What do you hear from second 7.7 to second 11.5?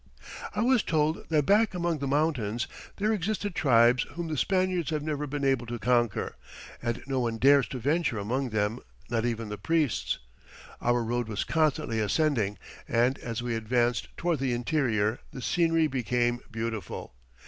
venture among them, not even the priests. Our road was